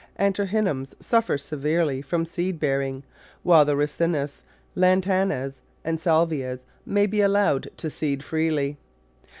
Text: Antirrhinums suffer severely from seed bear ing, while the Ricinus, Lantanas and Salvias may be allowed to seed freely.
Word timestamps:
Antirrhinums 0.19 0.95
suffer 0.99 1.37
severely 1.37 2.01
from 2.01 2.25
seed 2.25 2.59
bear 2.59 2.81
ing, 2.81 3.03
while 3.43 3.63
the 3.65 3.75
Ricinus, 3.75 4.41
Lantanas 4.75 5.61
and 5.85 6.01
Salvias 6.01 6.63
may 6.87 7.05
be 7.05 7.21
allowed 7.21 7.69
to 7.77 7.87
seed 7.91 8.23
freely. 8.23 8.79